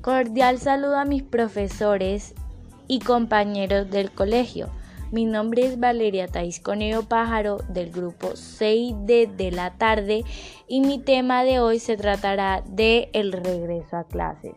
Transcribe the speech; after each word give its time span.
Cordial 0.00 0.58
saludo 0.60 0.96
a 0.96 1.04
mis 1.04 1.24
profesores 1.24 2.32
y 2.86 3.00
compañeros 3.00 3.90
del 3.90 4.12
colegio. 4.12 4.70
Mi 5.10 5.24
nombre 5.24 5.66
es 5.66 5.80
Valeria 5.80 6.28
Tais 6.28 6.60
Conejo 6.60 7.02
Pájaro 7.02 7.58
del 7.68 7.90
grupo 7.90 8.28
6D 8.28 9.34
de 9.34 9.50
la 9.50 9.74
tarde 9.74 10.24
y 10.68 10.82
mi 10.82 11.00
tema 11.00 11.42
de 11.42 11.58
hoy 11.58 11.80
se 11.80 11.96
tratará 11.96 12.62
de 12.64 13.10
el 13.12 13.32
regreso 13.32 13.96
a 13.96 14.04
clases. 14.04 14.54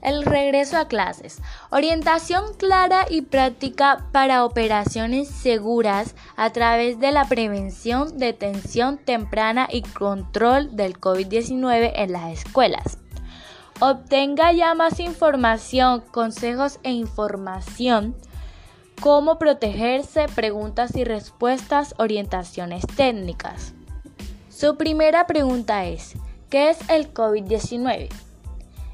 El 0.00 0.24
regreso 0.24 0.78
a 0.78 0.88
clases. 0.88 1.42
Orientación 1.70 2.44
clara 2.56 3.04
y 3.10 3.22
práctica 3.22 4.06
para 4.12 4.46
operaciones 4.46 5.28
seguras 5.28 6.14
a 6.36 6.50
través 6.50 6.98
de 7.00 7.12
la 7.12 7.26
prevención, 7.26 8.16
detención 8.16 8.96
temprana 8.96 9.68
y 9.70 9.82
control 9.82 10.74
del 10.74 10.98
COVID-19 10.98 11.92
en 11.96 12.12
las 12.12 12.32
escuelas. 12.32 12.98
Obtenga 13.80 14.52
ya 14.52 14.74
más 14.74 15.00
información, 15.00 16.02
consejos 16.12 16.78
e 16.84 16.92
información. 16.92 18.14
Cómo 19.00 19.38
protegerse, 19.38 20.26
preguntas 20.34 20.94
y 20.96 21.04
respuestas, 21.04 21.94
orientaciones 21.98 22.86
técnicas. 22.96 23.74
Su 24.48 24.76
primera 24.76 25.26
pregunta 25.26 25.84
es, 25.84 26.14
¿qué 26.48 26.70
es 26.70 26.78
el 26.88 27.12
COVID-19? 27.12 28.08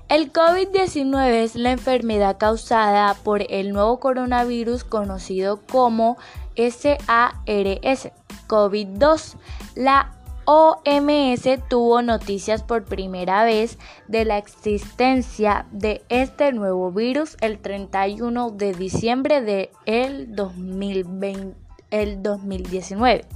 El 0.09 0.33
COVID-19 0.33 1.29
es 1.29 1.55
la 1.55 1.71
enfermedad 1.71 2.39
causada 2.39 3.15
por 3.15 3.45
el 3.49 3.73
nuevo 3.73 4.01
coronavirus 4.01 4.83
conocido 4.83 5.61
como 5.71 6.17
SARS 6.57 8.11
COVID-2. 8.49 9.37
La 9.77 10.20
OMS 10.53 11.47
tuvo 11.69 12.03
noticias 12.03 12.65
por 12.65 12.85
primera 12.85 13.45
vez 13.45 13.79
de 14.09 14.25
la 14.25 14.37
existencia 14.37 15.67
de 15.71 16.03
este 16.09 16.51
nuevo 16.51 16.91
virus 16.91 17.37
el 17.41 17.61
31 17.61 18.51
de 18.51 18.75
diciembre 18.75 19.43
de 19.43 19.71
el 19.87 20.35
2019 20.35 23.27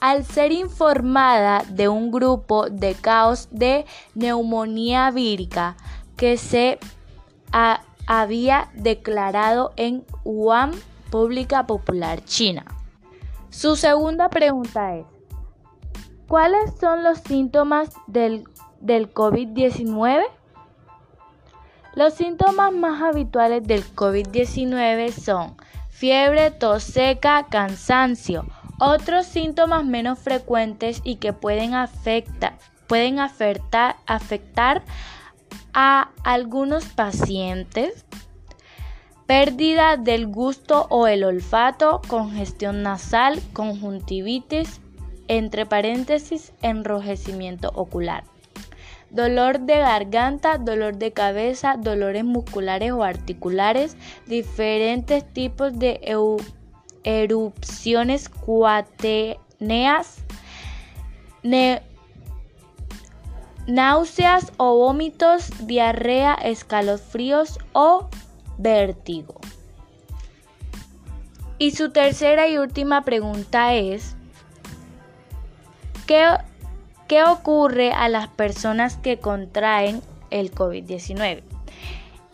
al 0.00 0.24
ser 0.24 0.50
informada 0.50 1.62
de 1.68 1.88
un 1.88 2.10
grupo 2.10 2.68
de 2.68 2.96
caos 2.96 3.46
de 3.52 3.86
neumonía 4.16 5.12
vírica 5.12 5.76
que 6.16 6.36
se 6.36 6.80
había 8.08 8.72
declarado 8.74 9.72
en 9.76 10.04
Wuhan, 10.24 10.72
Pública 11.12 11.68
Popular 11.68 12.24
China. 12.24 12.64
Su 13.50 13.76
segunda 13.76 14.30
pregunta 14.30 14.96
es, 14.96 15.13
¿cuáles 16.34 16.74
son 16.80 17.04
los 17.04 17.18
síntomas 17.18 17.90
del, 18.08 18.42
del 18.80 19.14
COVID-19? 19.14 20.24
Los 21.94 22.14
síntomas 22.14 22.72
más 22.72 23.00
habituales 23.02 23.62
del 23.62 23.84
COVID-19 23.94 25.12
son 25.12 25.56
fiebre, 25.90 26.50
tos 26.50 26.82
seca, 26.82 27.46
cansancio, 27.48 28.46
otros 28.80 29.26
síntomas 29.26 29.84
menos 29.84 30.18
frecuentes 30.18 31.02
y 31.04 31.18
que 31.18 31.32
pueden, 31.32 31.70
pueden 32.88 33.20
afectar 33.20 34.82
a 35.72 36.08
algunos 36.24 36.86
pacientes 36.86 38.04
pérdida 39.26 39.96
del 39.96 40.26
gusto 40.26 40.88
o 40.90 41.06
el 41.06 41.22
olfato, 41.22 42.00
congestión 42.08 42.82
nasal, 42.82 43.40
conjuntivitis, 43.52 44.80
entre 45.28 45.66
paréntesis, 45.66 46.52
enrojecimiento 46.62 47.70
ocular. 47.74 48.24
Dolor 49.10 49.60
de 49.60 49.78
garganta, 49.78 50.58
dolor 50.58 50.96
de 50.96 51.12
cabeza, 51.12 51.76
dolores 51.78 52.24
musculares 52.24 52.92
o 52.92 53.04
articulares, 53.04 53.96
diferentes 54.26 55.24
tipos 55.32 55.78
de 55.78 56.00
erupciones 57.04 58.28
cuaterneas, 58.28 60.18
náuseas 63.66 64.52
o 64.56 64.76
vómitos, 64.78 65.50
diarrea, 65.66 66.34
escalofríos 66.34 67.58
o 67.72 68.08
vértigo. 68.58 69.40
Y 71.58 71.70
su 71.70 71.90
tercera 71.90 72.48
y 72.48 72.58
última 72.58 73.04
pregunta 73.04 73.74
es, 73.74 74.16
¿qué, 76.06 76.36
¿qué 77.08 77.24
ocurre 77.24 77.92
a 77.92 78.08
las 78.08 78.28
personas 78.28 78.96
que 78.96 79.18
contraen 79.18 80.02
el 80.30 80.52
COVID-19? 80.52 81.42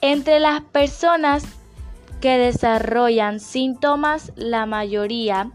Entre 0.00 0.40
las 0.40 0.62
personas 0.62 1.44
que 2.20 2.38
desarrollan 2.38 3.40
síntomas, 3.40 4.32
la 4.36 4.66
mayoría, 4.66 5.50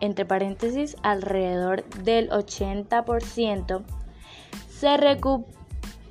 entre 0.00 0.24
paréntesis, 0.24 0.96
alrededor 1.02 1.84
del 2.02 2.30
80%, 2.30 3.82
se, 4.68 5.18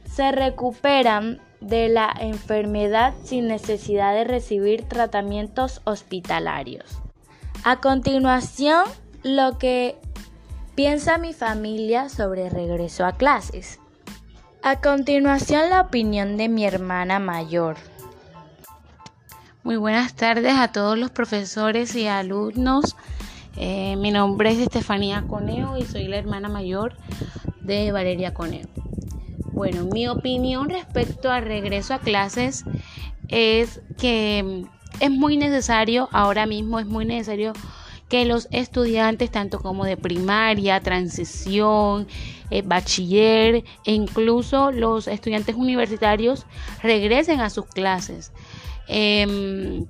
se 0.05 0.31
recuperan 0.31 1.41
de 1.61 1.89
la 1.89 2.13
enfermedad 2.19 3.13
sin 3.23 3.47
necesidad 3.47 4.13
de 4.13 4.23
recibir 4.23 4.83
tratamientos 4.83 5.81
hospitalarios. 5.83 6.99
A 7.63 7.81
continuación, 7.81 8.83
lo 9.23 9.57
que 9.57 9.97
piensa 10.75 11.18
mi 11.18 11.34
familia 11.34 12.09
sobre 12.09 12.50
regreso 12.50 13.06
a 13.06 13.13
clases. 13.13 13.80
A 14.62 14.81
continuación, 14.81 15.69
la 15.69 15.81
opinión 15.81 16.38
de 16.38 16.50
mi 16.50 16.66
hermana 16.66 17.19
mayor. 17.19 17.78
Muy 19.63 19.78
buenas 19.78 20.16
tardes 20.16 20.53
a 20.53 20.72
todos 20.72 20.97
los 20.97 21.12
profesores 21.12 21.96
y 21.96 22.08
alumnos. 22.08 22.96
Eh, 23.56 23.96
mi 23.96 24.12
nombre 24.12 24.52
es 24.52 24.59
Estefanía 24.59 25.24
Coneo 25.28 25.78
y 25.78 25.86
soy 25.86 26.08
la 26.08 26.18
hermana 26.18 26.50
mayor 26.50 26.97
de 27.62 27.92
Valeria 27.94 28.34
Coneo. 28.34 28.68
Bueno, 29.53 29.86
mi 29.86 30.09
opinión 30.09 30.69
respecto 30.69 31.31
al 31.31 31.46
regreso 31.46 31.94
a 31.94 32.00
clases 32.00 32.66
es 33.30 33.81
que 33.97 34.66
es 35.00 35.09
muy 35.09 35.38
necesario, 35.38 36.09
ahora 36.12 36.46
mismo 36.46 36.80
es 36.80 36.86
muy 36.86 37.06
necesario 37.06 37.53
que 38.09 38.25
los 38.25 38.47
estudiantes, 38.51 39.31
tanto 39.31 39.59
como 39.59 39.85
de 39.85 39.97
primaria, 39.97 40.79
transición, 40.79 42.07
eh, 42.51 42.61
bachiller 42.61 43.63
e 43.85 43.93
incluso 43.93 44.71
los 44.71 45.07
estudiantes 45.07 45.55
universitarios 45.55 46.45
regresen 46.83 47.41
a 47.41 47.49
sus 47.49 47.65
clases. 47.65 48.31
Em, 48.88 49.85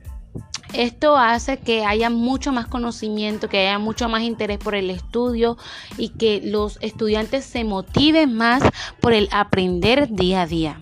esto 0.73 1.17
hace 1.17 1.57
que 1.57 1.85
haya 1.85 2.09
mucho 2.09 2.51
más 2.51 2.67
conocimiento, 2.67 3.47
que 3.49 3.67
haya 3.67 3.79
mucho 3.79 4.09
más 4.09 4.23
interés 4.23 4.57
por 4.57 4.75
el 4.75 4.89
estudio 4.89 5.57
y 5.97 6.09
que 6.09 6.41
los 6.43 6.77
estudiantes 6.81 7.45
se 7.45 7.63
motiven 7.63 8.33
más 8.35 8.63
por 8.99 9.13
el 9.13 9.29
aprender 9.31 10.09
día 10.09 10.41
a 10.41 10.47
día. 10.47 10.81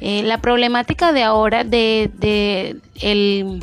Eh, 0.00 0.22
la 0.22 0.40
problemática 0.40 1.12
de 1.12 1.22
ahora 1.22 1.64
de, 1.64 2.10
de 2.14 2.80
el 3.00 3.62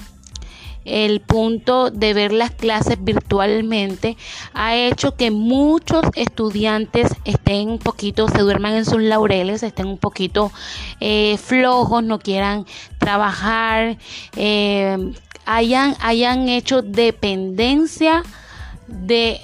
el 0.89 1.21
punto 1.21 1.91
de 1.91 2.13
ver 2.13 2.33
las 2.33 2.51
clases 2.51 2.97
virtualmente 2.99 4.17
ha 4.53 4.75
hecho 4.75 5.15
que 5.15 5.31
muchos 5.31 6.03
estudiantes 6.15 7.11
estén 7.25 7.69
un 7.69 7.79
poquito, 7.79 8.27
se 8.27 8.39
duerman 8.39 8.73
en 8.73 8.85
sus 8.85 9.01
laureles, 9.01 9.63
estén 9.63 9.87
un 9.87 9.97
poquito 9.97 10.51
eh, 10.99 11.37
flojos, 11.37 12.03
no 12.03 12.19
quieran 12.19 12.65
trabajar, 12.97 13.97
eh, 14.35 14.97
hayan, 15.45 15.95
hayan 16.01 16.49
hecho 16.49 16.81
dependencia 16.81 18.23
de 18.87 19.39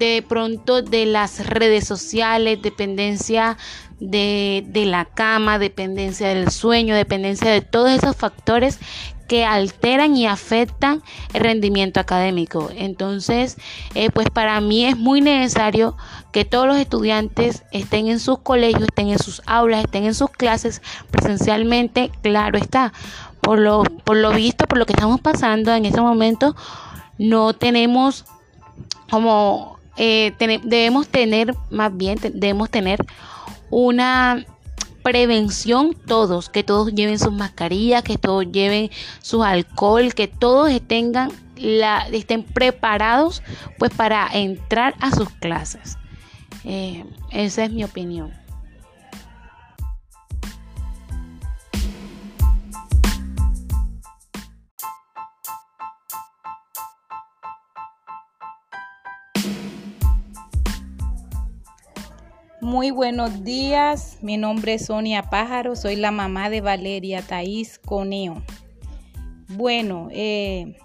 de 0.00 0.24
pronto 0.26 0.80
de 0.80 1.04
las 1.04 1.46
redes 1.46 1.86
sociales, 1.86 2.62
dependencia 2.62 3.58
de, 4.00 4.64
de, 4.66 4.86
la 4.86 5.04
cama, 5.04 5.58
dependencia 5.58 6.28
del 6.28 6.50
sueño, 6.50 6.94
dependencia 6.94 7.50
de 7.50 7.60
todos 7.60 7.90
esos 7.90 8.16
factores 8.16 8.78
que 9.30 9.44
alteran 9.44 10.16
y 10.16 10.26
afectan 10.26 11.04
el 11.34 11.42
rendimiento 11.42 12.00
académico. 12.00 12.68
Entonces, 12.74 13.58
eh, 13.94 14.10
pues 14.10 14.28
para 14.28 14.60
mí 14.60 14.86
es 14.86 14.96
muy 14.96 15.20
necesario 15.20 15.96
que 16.32 16.44
todos 16.44 16.66
los 16.66 16.76
estudiantes 16.76 17.62
estén 17.70 18.08
en 18.08 18.18
sus 18.18 18.40
colegios, 18.40 18.82
estén 18.82 19.08
en 19.08 19.20
sus 19.20 19.40
aulas, 19.46 19.84
estén 19.84 20.04
en 20.04 20.14
sus 20.14 20.30
clases 20.30 20.82
presencialmente, 21.12 22.10
claro 22.22 22.58
está. 22.58 22.92
Por 23.40 23.60
lo, 23.60 23.84
por 23.84 24.16
lo 24.16 24.32
visto, 24.32 24.66
por 24.66 24.78
lo 24.78 24.84
que 24.84 24.94
estamos 24.94 25.20
pasando 25.20 25.72
en 25.72 25.86
este 25.86 26.00
momento, 26.00 26.56
no 27.16 27.52
tenemos 27.52 28.24
como 29.10 29.78
eh, 29.96 30.32
debemos 30.64 31.06
tener, 31.06 31.54
más 31.70 31.96
bien, 31.96 32.18
debemos 32.34 32.68
tener 32.68 33.04
una 33.70 34.44
prevención 35.02 35.94
todos, 35.94 36.48
que 36.50 36.62
todos 36.62 36.94
lleven 36.94 37.18
sus 37.18 37.32
mascarillas, 37.32 38.02
que 38.02 38.18
todos 38.18 38.50
lleven 38.50 38.90
su 39.22 39.42
alcohol, 39.42 40.14
que 40.14 40.28
todos 40.28 40.70
la, 41.56 42.06
estén 42.12 42.42
preparados 42.42 43.42
pues 43.78 43.92
para 43.92 44.28
entrar 44.32 44.94
a 45.00 45.10
sus 45.10 45.30
clases. 45.30 45.96
Eh, 46.64 47.04
esa 47.30 47.64
es 47.64 47.72
mi 47.72 47.84
opinión. 47.84 48.39
Muy 62.62 62.90
buenos 62.90 63.42
días, 63.42 64.18
mi 64.20 64.36
nombre 64.36 64.74
es 64.74 64.86
Sonia 64.86 65.22
Pájaro, 65.30 65.76
soy 65.76 65.96
la 65.96 66.10
mamá 66.10 66.50
de 66.50 66.60
Valeria 66.60 67.22
Taís 67.22 67.78
Coneo. 67.78 68.42
Bueno, 69.48 70.08
eh, 70.10 70.76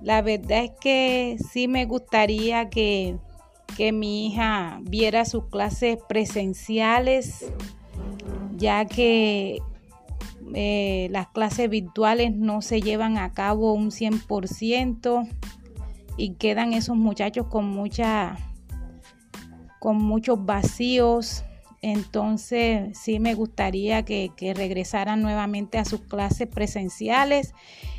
la 0.00 0.22
verdad 0.22 0.64
es 0.64 0.70
que 0.80 1.36
sí 1.52 1.68
me 1.68 1.84
gustaría 1.84 2.70
que, 2.70 3.18
que 3.76 3.92
mi 3.92 4.26
hija 4.26 4.80
viera 4.84 5.26
sus 5.26 5.44
clases 5.48 5.98
presenciales, 6.08 7.52
ya 8.56 8.86
que 8.86 9.58
eh, 10.54 11.08
las 11.10 11.28
clases 11.28 11.68
virtuales 11.68 12.34
no 12.34 12.62
se 12.62 12.80
llevan 12.80 13.18
a 13.18 13.34
cabo 13.34 13.74
un 13.74 13.90
100% 13.90 15.28
y 16.16 16.30
quedan 16.36 16.72
esos 16.72 16.96
muchachos 16.96 17.48
con 17.48 17.66
mucha 17.66 18.38
con 19.78 19.96
muchos 19.96 20.44
vacíos. 20.44 21.44
Entonces 21.80 22.98
sí 22.98 23.20
me 23.20 23.34
gustaría 23.34 24.04
que, 24.04 24.32
regresaran 24.56 25.22
nuevamente 25.22 25.78
a 25.78 25.84
sus 25.84 26.00
clases 26.00 26.48
presenciales 26.48 27.54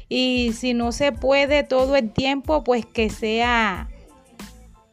y 0.10 0.52
si 0.54 0.74
no 0.74 0.92
se 0.92 1.12
puede 1.12 1.64
todo 1.64 1.96
el 1.96 2.12
tiempo, 2.12 2.64
pues 2.64 2.86
que 2.86 3.10
sea 3.10 3.90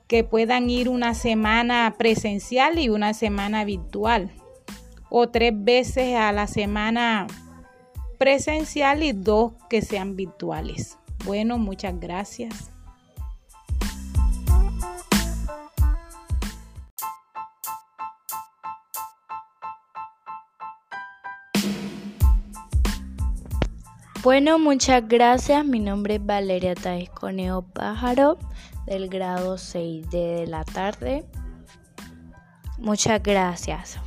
que 0.07 0.23
puedan 0.23 0.71
ir 0.71 0.89
una 0.89 1.15
semana 1.15 1.97
presencial 1.99 2.79
y 2.79 2.89
una 2.89 3.13
semana 3.13 3.65
virtual 3.65 4.31
o 5.11 5.29
tres 5.29 5.53
veces 5.53 6.15
a 6.15 6.31
la 6.31 6.47
semana 6.47 7.27
presencial 8.19 9.03
y 9.03 9.13
dos 9.13 9.55
que 9.69 9.83
sean 9.83 10.15
virtuales. 10.15 10.97
Bueno, 11.25 11.59
muchas 11.59 11.99
gracias. 11.99 12.76
Bueno, 24.27 24.59
muchas 24.59 25.07
gracias. 25.07 25.65
Mi 25.65 25.79
nombre 25.79 26.17
es 26.17 26.27
Valeria 26.27 26.75
Taís 26.75 27.09
Coneo 27.11 27.63
Pájaro 27.63 28.41
del 28.85 29.09
grado 29.09 29.55
6D 29.55 30.11
de 30.11 30.47
la 30.49 30.65
tarde. 30.65 31.25
Muchas 32.77 33.23
gracias. 33.23 34.01